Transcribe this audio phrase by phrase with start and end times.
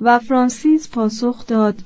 [0.00, 1.82] و فرانسیس پاسخ داد.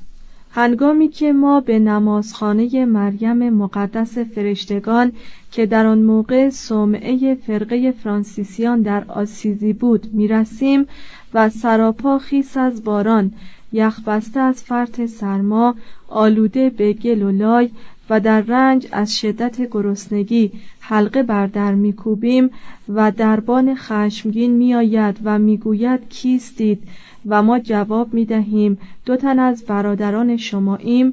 [0.50, 5.12] هنگامی که ما به نمازخانه مریم مقدس فرشتگان
[5.50, 10.86] که در آن موقع صومعه فرقه فرانسیسیان در آسیزی بود می‌رسیم
[11.34, 13.32] و سراپا خیس از باران
[13.72, 15.74] یخبسته از فرط سرما
[16.08, 17.70] آلوده به گل و لای
[18.10, 22.50] و در رنج از شدت گرسنگی حلقه بر در میکوبیم
[22.88, 26.83] و دربان خشمگین میآید و می‌گوید کیستید؟
[27.27, 31.12] و ما جواب می‌دهیم دو تن از برادران شماییم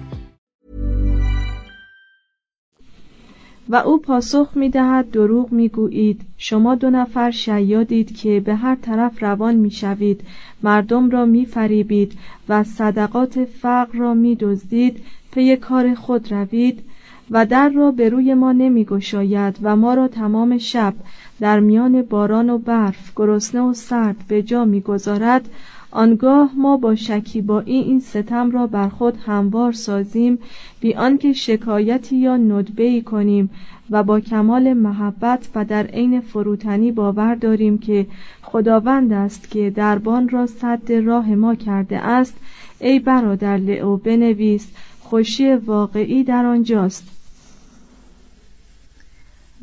[3.71, 8.75] و او پاسخ می دهد دروغ می گویید شما دو نفر شیادید که به هر
[8.75, 10.21] طرف روان می شوید
[10.63, 12.13] مردم را می فریبید
[12.49, 16.83] و صدقات فقر را می دزدید پی کار خود روید
[17.31, 20.93] و در را به روی ما نمی گشاید و ما را تمام شب
[21.39, 25.49] در میان باران و برف گرسنه و سرد به جا می گذارد
[25.91, 30.39] آنگاه ما با شکیبایی این ستم را بر خود هموار سازیم
[30.79, 33.49] بی آنکه شکایتی یا ندبه کنیم
[33.89, 38.07] و با کمال محبت و در عین فروتنی باور داریم که
[38.41, 42.37] خداوند است که دربان را صد راه ما کرده است.
[42.79, 47.20] ای برادر لئو بنویس خوشی واقعی در آنجاست.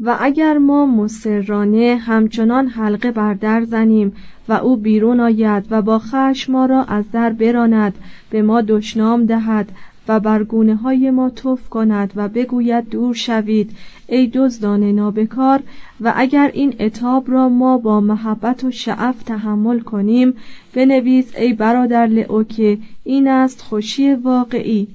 [0.01, 4.13] و اگر ما مسررانه همچنان حلقه بر در زنیم
[4.49, 7.95] و او بیرون آید و با خشم ما را از در براند
[8.31, 9.69] به ما دشنام دهد
[10.09, 13.71] و برگونه های ما توف کند و بگوید دور شوید
[14.09, 15.63] ای دزدان نابکار
[16.01, 20.35] و اگر این اتاب را ما با محبت و شعف تحمل کنیم
[20.75, 24.89] بنویس ای برادر لئو که این است خوشی واقعی.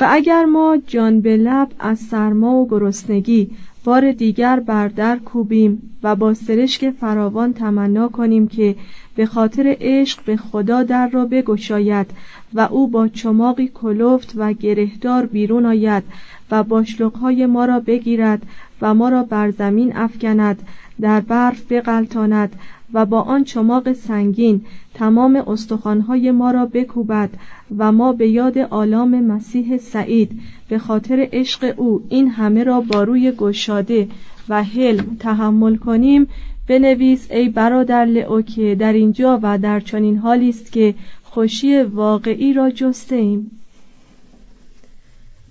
[0.00, 3.50] و اگر ما جان به لب از سرما و گرسنگی
[3.84, 8.76] بار دیگر بر در کوبیم و با سرشک فراوان تمنا کنیم که
[9.16, 12.06] به خاطر عشق به خدا در را بگشاید
[12.54, 16.02] و او با چماقی کلفت و گرهدار بیرون آید
[16.50, 18.42] و باشلقهای ما را بگیرد
[18.82, 20.62] و ما را بر زمین افکند
[21.00, 22.56] در برف بغلطاند
[22.92, 24.64] و با آن چماق سنگین
[24.94, 27.30] تمام استخوانهای ما را بکوبد
[27.78, 33.02] و ما به یاد آلام مسیح سعید به خاطر عشق او این همه را با
[33.02, 34.08] روی گشاده
[34.48, 36.26] و حلم تحمل کنیم.
[36.68, 38.42] بنویس ای برادر لئو
[38.74, 43.16] در اینجا و در چنین حالی است که خوشی واقعی را جسته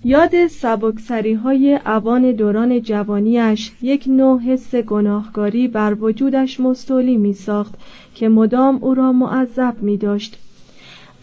[0.04, 7.74] یاد سبکسری های اوان دوران جوانیش یک نوع حس گناهکاری بر وجودش مستولی می ساخت
[8.14, 10.38] که مدام او را معذب می داشت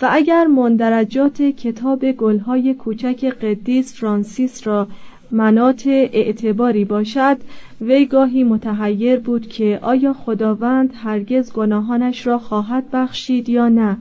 [0.02, 4.88] و اگر مندرجات کتاب گلهای کوچک قدیس فرانسیس را
[5.32, 7.38] منات اعتباری باشد
[7.82, 13.98] وی گاهی متحیر بود که آیا خداوند هرگز گناهانش را خواهد بخشید یا نه؟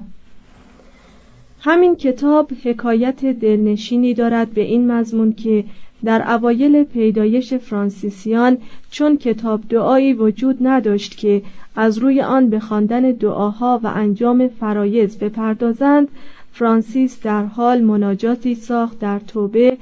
[1.66, 5.64] همین کتاب حکایت دلنشینی دارد به این مضمون که
[6.04, 8.58] در اوایل پیدایش فرانسیسیان
[8.90, 11.42] چون کتاب دعایی وجود نداشت که
[11.76, 16.08] از روی آن به خواندن دعاها و انجام فرایز بپردازند
[16.52, 19.76] فرانسیس در حال مناجاتی ساخت در توبه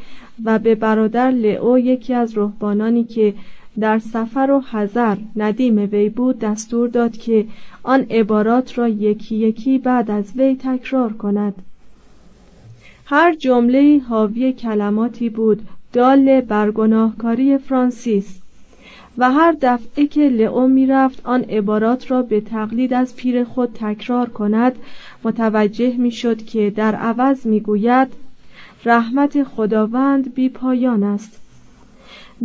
[0.45, 3.35] و به برادر لئو یکی از رهبانانی که
[3.81, 7.47] در سفر و حذر ندیم وی بود دستور داد که
[7.83, 11.55] آن عبارات را یکی یکی بعد از وی تکرار کند.
[13.05, 15.63] هر جمله حاوی کلماتی بود
[15.93, 18.41] دال بر گناهکاری فرانسیس.
[19.19, 24.29] و هر دفعه که لئو می‌رفت آن عبارات را به تقلید از پیر خود تکرار
[24.29, 24.77] کند.
[25.25, 28.09] متوجه می‌شد که در عوض می‌گوید
[28.85, 31.39] رحمت خداوند بی پایان است.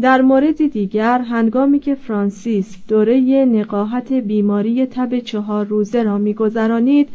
[0.02, 7.10] در مورد دیگر هنگامی که فرانسیس دوره نقاهت بیماری تب چهار روزه را میگذرانید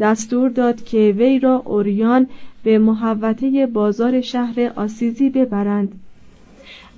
[0.00, 2.26] دستور داد که وی را اوریان
[2.62, 6.00] به محوطه بازار شهر آسیزی ببرند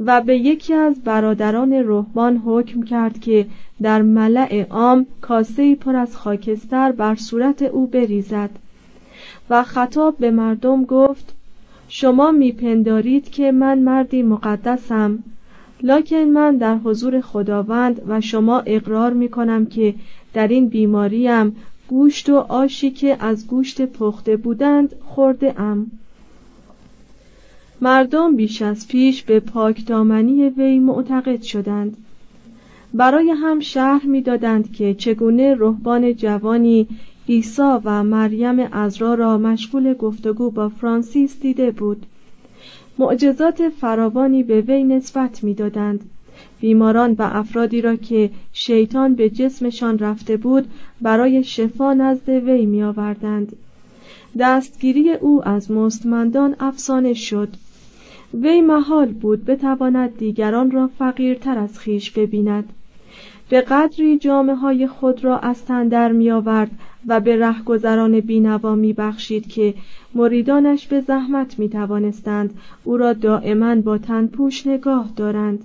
[0.06, 3.46] و به یکی از برادران رهبان حکم کرد که
[3.82, 8.50] در ملع عام کاسه پر از خاکستر بر صورت او بریزد
[9.50, 11.34] و خطاب به مردم گفت
[11.88, 15.18] شما میپندارید که من مردی مقدسم
[15.82, 19.94] لکن من در حضور خداوند و شما اقرار می‌کنم که
[20.34, 21.56] در این بیماریم
[21.90, 25.90] گوشت و آشی که از گوشت پخته بودند خورده ام
[27.80, 31.96] مردم بیش از پیش به پاکدامنی وی معتقد شدند.
[32.94, 36.86] برای هم شهر می‌دادند که چگونه رهبان جوانی
[37.28, 42.06] عیسی و مریم ازرا را مشغول گفتگو با فرانسیس دیده بود.
[42.98, 46.10] معجزات فراوانی به وی نسبت می‌دادند.
[46.60, 50.66] بیماران و افرادی را که شیطان به جسمشان رفته بود
[51.00, 53.56] برای شفا نزد وی می آوردند.
[54.38, 57.48] دستگیری او از مستمندان افسانه شد.
[58.34, 62.72] وی محال بود بتواند دیگران را فقیرتر از خیش ببیند.
[63.50, 66.70] به قدری جامعه های خود را از تن در می آورد
[67.06, 69.74] و به رهگذران بینوا می بخشید که
[70.14, 72.54] مریدانش به زحمت می توانستند
[72.84, 75.64] او را دائما با تنپوش نگاه دارند.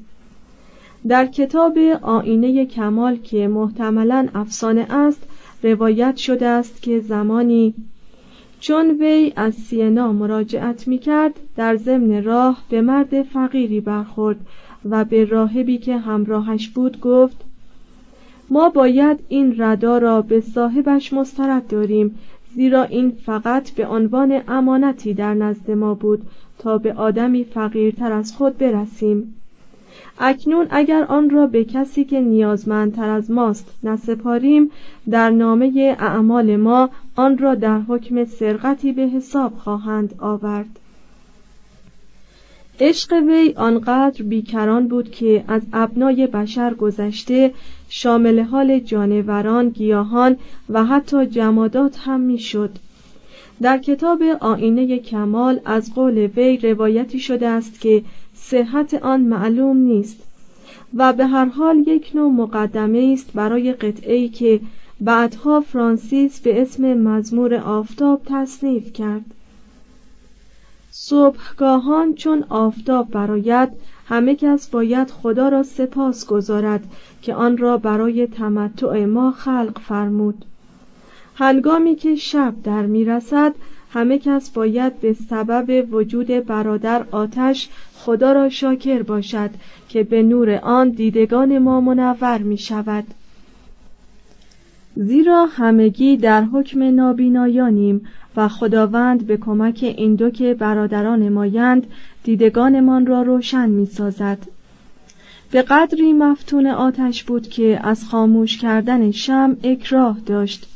[1.08, 5.28] در کتاب آینه کمال که محتملا افسانه است
[5.64, 7.74] روایت شده است که زمانی
[8.60, 14.38] چون وی از سینا مراجعت می کرد در ضمن راه به مرد فقیری برخورد
[14.90, 17.38] و به راهبی که همراهش بود گفت
[18.50, 22.20] ما باید این ردا را به صاحبش مسترد داریم
[22.56, 26.22] زیرا این فقط به عنوان امانتی در نزد ما بود
[26.60, 29.34] تا به آدمی فقیرتر از خود برسیم.
[30.20, 34.72] اکنون اگر آن را به کسی که نیازمندتر از ماست نسپاریم
[35.10, 40.80] در نامه اعمال ما آن را در حکم سرقتی به حساب خواهند آورد
[42.80, 47.54] عشق وی آنقدر بیکران بود که از ابنای بشر گذشته
[47.90, 50.38] شامل حال جانوران، گیاهان
[50.70, 52.72] و حتی جمادات هم می‌شد.
[53.62, 58.04] در کتاب آینه کمال از قول وی روایتی شده است که
[58.50, 60.18] صحت آن معلوم نیست
[60.94, 64.62] و به هر حال یک نوع مقدمه است برای قطعی که
[65.02, 69.26] بعدها فرانسیس به اسم مزمور آفتاب تصنیف کرد.
[70.92, 73.70] صبحگاهان چون آفتاب براید
[74.08, 76.84] همه کس باید خدا را سپاس گذارد
[77.22, 80.46] که آن را برای تمتع ما خلق فرمود.
[81.36, 83.54] هنگامی که شب در می‌رسد
[83.96, 89.50] همه کس باید به سبب وجود برادر آتش خدا را شاکر باشد
[89.90, 93.04] که به نور آن دیدگان ما منور می شود
[94.96, 101.88] زیرا همگی در حکم نابینایانیم و خداوند به کمک این دو که برادران مایند
[102.24, 104.38] دیدگانمان را روشن می سازد.
[105.52, 110.68] به قدری مفتون آتش بود که از خاموش کردن شم اکراه داشت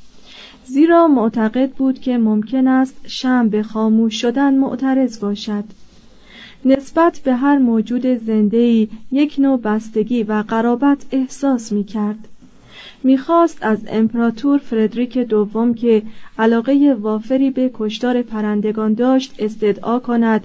[0.71, 5.63] زیرا معتقد بود که ممکن است شم به خاموش شدن معترض باشد.
[6.65, 12.27] نسبت به هر موجود زندهی یک نوع بستگی و قرابت احساس می کرد
[13.03, 16.03] می‌خواست از امپراتور فردریک دوم که
[16.39, 20.43] علاقه وافری به کشتار پرندگان داشت استدعا کند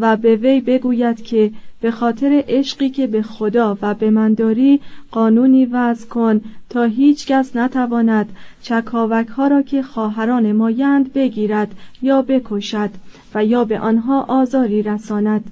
[0.00, 1.50] و به وی بگوید که
[1.84, 7.26] به خاطر عشقی که به خدا و به من داری قانونی وضع کن تا هیچ
[7.26, 12.90] کس نتواند چکاوک ها را که خواهران مایند بگیرد یا بکشد
[13.34, 15.44] و یا به آنها آزاری رساند.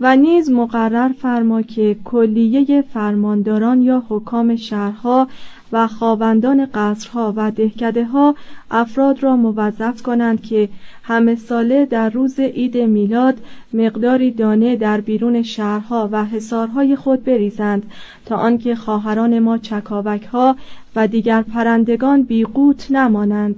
[0.00, 5.28] و نیز مقرر فرما که کلیه فرمانداران یا حکام شهرها
[5.72, 8.34] و خواوندان قصرها و دهکده ها
[8.70, 10.68] افراد را موظف کنند که
[11.02, 13.38] همه ساله در روز عید میلاد
[13.72, 17.90] مقداری دانه در بیرون شهرها و حصارهای خود بریزند
[18.26, 20.56] تا آنکه خواهران ما چکاوک ها
[20.96, 23.57] و دیگر پرندگان بیقوت نمانند.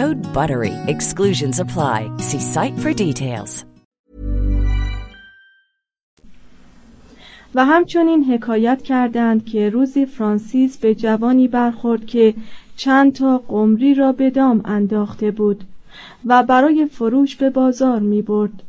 [0.00, 0.74] Code BUTTERY.
[0.94, 1.98] Exclusions apply.
[2.28, 3.64] See site for details.
[7.54, 12.34] و همچنین حکایت کردند که روزی فرانسیس به جوانی برخورد که
[12.76, 15.64] چند تا قمری را به دام انداخته بود
[16.26, 18.62] و برای فروش به بازار می برد.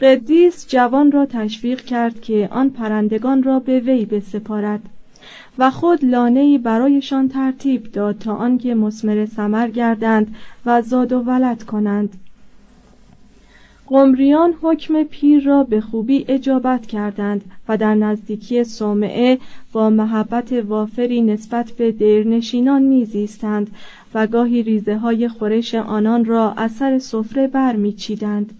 [0.00, 4.80] قدیس جوان را تشویق کرد که آن پرندگان را به وی بسپارد
[5.58, 10.34] و خود لانهای برایشان ترتیب داد تا آنکه مسمر ثمر گردند
[10.66, 12.16] و زاد و ولد کنند
[13.86, 19.38] قمریان حکم پیر را به خوبی اجابت کردند و در نزدیکی صومعه
[19.72, 23.70] با محبت وافری نسبت به دیرنشینان میزیستند
[24.14, 28.52] و گاهی ریزه های خورش آنان را اثر سفره برمیچیدند.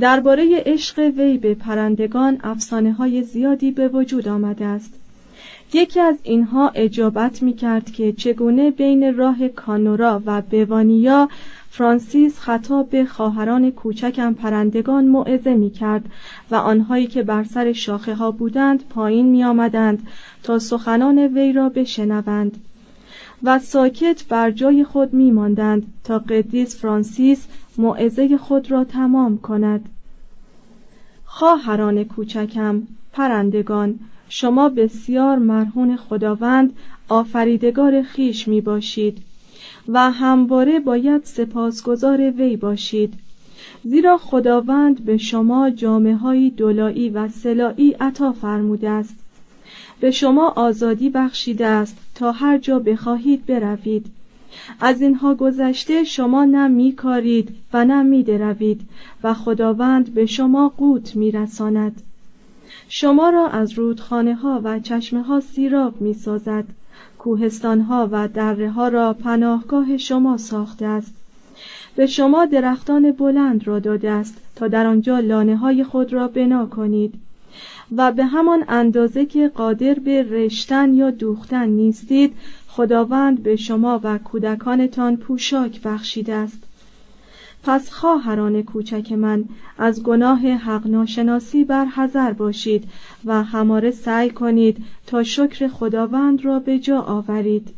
[0.00, 4.94] درباره عشق وی به پرندگان افسانه های زیادی به وجود آمده است
[5.72, 11.28] یکی از اینها اجابت می کرد که چگونه بین راه کانورا و بوانیا
[11.70, 16.04] فرانسیس خطاب به خواهران کوچکم پرندگان موعظه می کرد
[16.50, 20.06] و آنهایی که بر سر شاخه ها بودند پایین می آمدند
[20.42, 22.56] تا سخنان وی را بشنوند
[23.42, 27.46] و ساکت بر جای خود می ماندند تا قدیس فرانسیس
[27.78, 29.88] موعظه خود را تمام کند.
[31.24, 32.82] خواهران کوچکم
[33.12, 36.72] پرندگان شما بسیار مرهون خداوند
[37.08, 39.18] آفریدگار خیش می باشید
[39.88, 43.14] و همواره باید سپاسگزار وی باشید.
[43.84, 49.16] زیرا خداوند به شما جامعه های دولایی و سلایی عطا فرموده است.
[50.00, 54.06] به شما آزادی بخشیده است تا هر جا بخواهید بروید.
[54.80, 58.80] از اینها گذشته شما نه میکارید و نه میدروید
[59.22, 62.02] و خداوند به شما قوت میرساند.
[62.88, 66.64] شما را از رودخانه ها و چشمه ها سیراب می سازد
[67.18, 71.14] کوهستان ها و دره ها را پناهگاه شما ساخته است.
[71.96, 76.66] به شما درختان بلند را داده است تا در آنجا لانه های خود را بنا
[76.66, 77.14] کنید.
[77.96, 82.32] و به همان اندازه که قادر به رشتن یا دوختن نیستید
[82.68, 86.65] خداوند به شما و کودکانتان پوشاک بخشیده است.
[87.66, 89.44] پس خواهران کوچک من
[89.78, 92.84] از گناه حق ناشناسی بر حذر باشید
[93.24, 97.74] و هماره سعی کنید تا شکر خداوند را به جا آورید.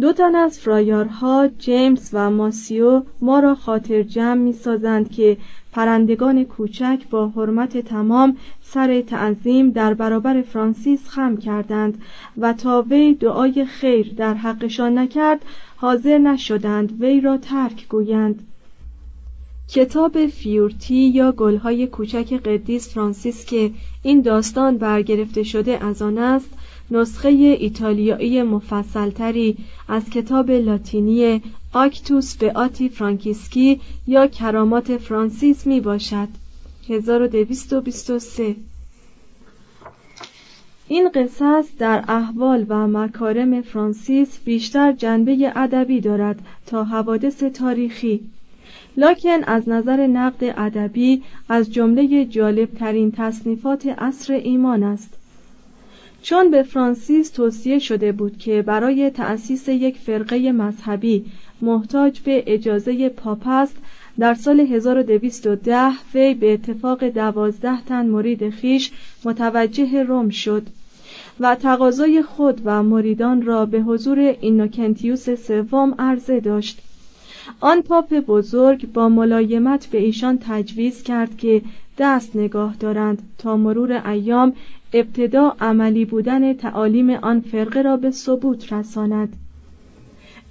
[0.00, 5.36] دو تن از فرایارها جیمز و ماسیو ما را خاطر جمع می سازند که
[5.72, 12.02] پرندگان کوچک با حرمت تمام سر تعظیم در برابر فرانسیس خم کردند
[12.38, 15.44] و تا وی دعای خیر در حقشان نکرد
[15.82, 18.46] حاضر نشدند وی را ترک گویند.
[19.68, 23.70] کتاب Fioretti یا گلهای کوچک قدیس فرانسیس که
[24.02, 26.50] این داستان برگرفته شده از آن است
[26.90, 29.56] نسخه ایتالیایی مفصلتری
[29.88, 36.28] از کتاب لاتینی Actus beati Francisci یا کرامات فرانسیس می باشد
[36.88, 38.56] 1223
[40.88, 48.20] این قصص در احوال و مکارم فرانسیس بیشتر جنبه ادبی دارد تا حوادث تاریخی.
[48.96, 55.18] لکن از نظر نقد ادبی از جمله جالب ترین تصنیفات عصر ایمان است.
[56.22, 61.24] چون به فرانسیس توصیه شده بود که برای تأسیس یک فرقه مذهبی
[61.60, 63.76] محتاج به اجازه پاپ است
[64.18, 68.90] در سال 1210 وی به اتفاق دوازده تن مرید خیش
[69.24, 70.66] متوجه روم شد
[71.40, 76.78] و تقاضای خود و مریدان را به حضور اینوکنتیوس سوم عرضه داشت.
[77.60, 81.62] آن پاپ بزرگ با ملایمت به ایشان تجویز کرد که
[81.98, 84.52] دست نگاه دارند تا مرور ایام
[84.92, 89.36] ابتدا عملی بودن تعالیم آن فرقه را به ثبوت رساند.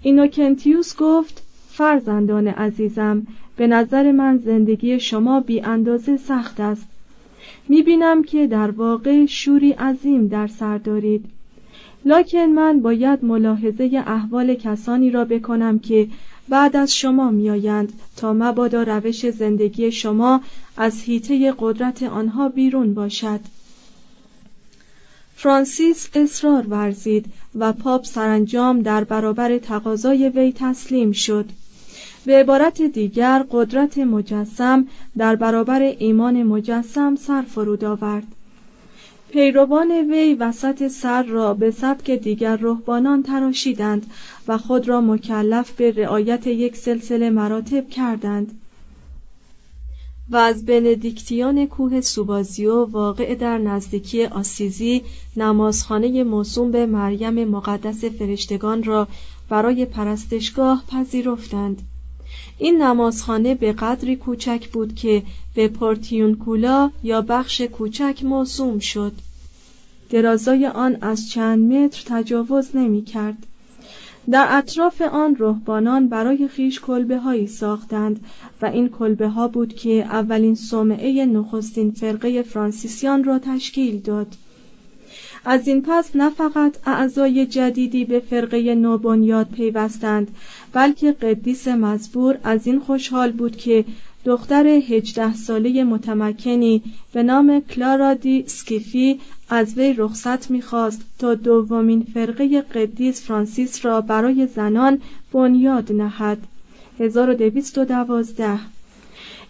[0.01, 3.27] اینوکنتیوس گفت فرزندان عزیزم
[3.61, 6.87] به نظر من زندگی شما بی اندازه سخت است.
[7.69, 11.25] می بینم که در واقع شوری عظیم در سر دارید.
[12.05, 16.07] لکن من باید ملاحظه احوال کسانی را بکنم که
[16.49, 20.41] بعد از شما میآیند تا مبادا روش زندگی شما
[20.77, 23.39] از حیطه قدرت آنها بیرون باشد.
[25.35, 27.25] فرانسیس اصرار ورزید
[27.55, 31.45] و پاپ سرانجام در برابر تقاضای وی تسلیم شد.
[32.25, 34.87] به عبارت دیگر قدرت مجسم
[35.17, 38.27] در برابر ایمان مجسم سر فرود آورد.
[39.29, 44.05] پیروان وی وسط سر را به سبک دیگر رهبانان تراشیدند
[44.47, 48.61] و خود را مکلف به رعایت یک سلسله مراتب کردند.
[50.29, 55.01] و از بندیکتیان کوه سوبازیو واقع در نزدیکی آسیزی
[55.37, 59.07] نمازخانه موسوم به مریم مقدس فرشتگان را
[59.49, 61.81] برای پرستشگاه پذیرفتند.
[62.57, 65.23] این نمازخانه به قدری کوچک بود که
[65.55, 69.13] به پورتیونکولا یا بخش کوچک موسوم شد
[70.09, 73.47] درازای آن از چند متر تجاوز نمی کرد.
[74.31, 78.19] در اطراف آن رهبانان برای خیش کلبه هایی ساختند
[78.61, 84.27] و این کلبه ها بود که اولین صومعه نخستین فرقه فرانسیسیان را تشکیل داد
[85.45, 90.35] از این پس نه فقط اعضای جدیدی به فرقه نوبنیاد پیوستند
[90.73, 93.85] بلکه قدیس مزبور از این خوشحال بود که
[94.25, 96.81] دختر هجده ساله متمکنی
[97.13, 104.01] به نام کلارا دی سکیفی از وی رخصت می‌خواست تا دومین فرقه قدیس فرانسیس را
[104.01, 105.01] برای زنان
[105.33, 106.37] بنیاد نهد.
[106.99, 108.59] 1212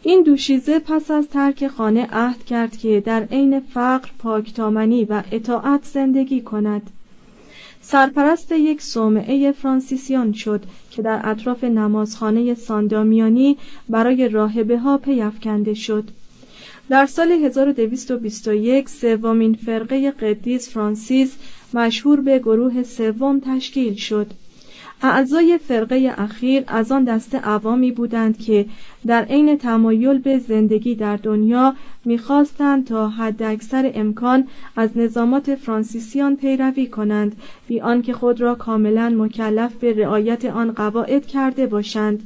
[0.03, 5.85] این دوشیزه پس از ترک خانه عهد کرد که در عین فقر پاکتامنی و اطاعت
[5.85, 6.89] زندگی کند.
[7.81, 13.57] سرپرست یک صومعه فرانسیسیان شد که در اطراف نمازخانه ساندامیانی
[13.89, 16.03] برای راهبه ها پیافکنده شد.
[16.89, 21.35] در سال 1221 سومین فرقه قدیس فرانسیس
[21.73, 24.27] مشهور به گروه سوم تشکیل شد.
[25.03, 28.65] اعضای فرقه اخیر از آن دسته عوامی بودند که
[29.07, 36.87] در عین تمایل به زندگی در دنیا می‌خواستند تا حداکثر امکان از نظامات فرانسیسیان پیروی
[36.87, 37.35] کنند
[37.67, 42.23] بی آنکه خود را کاملا مکلف به رعایت آن قواعد کرده باشند.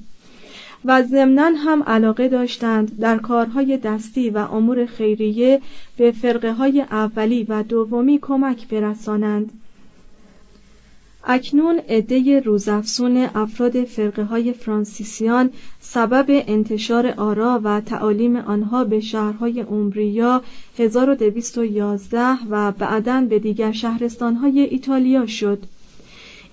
[0.86, 5.62] و ضمنا هم علاقه داشتند در کارهای دستی و امور خیریه
[5.98, 9.52] به فرقه های اولی و دومی کمک برسانند.
[11.28, 19.62] اکنون عده روزافسون افراد فرقه های فرانسیسیان سبب انتشار آرا و تعالیم آنها به شهرهای
[19.62, 20.42] عمریا
[20.78, 25.64] 1211 و بعدا به دیگر شهرستانهای ایتالیا شد.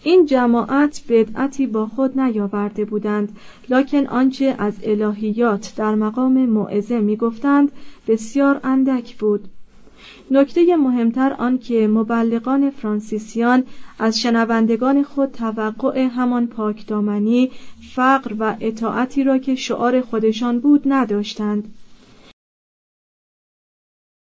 [0.02, 3.37] این جماعت بدعتی با خود نیاورده بودند
[3.68, 7.72] لکن آنچه از الهیات در مقام موعظه می‌گفتند
[8.08, 9.48] بسیار اندک بود.
[10.31, 13.64] نکته مهمتر آن که مبلغان فرانسیسیان
[13.98, 17.51] از شنوندگان خود توقع همان پاکدامنی
[17.94, 21.75] فقر و اطاعتی را که شعار خودشان بود نداشتند.